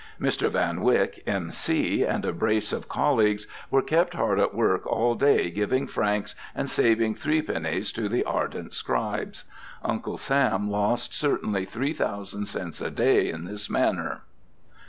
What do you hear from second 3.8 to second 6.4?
kept hard at work all day giving franks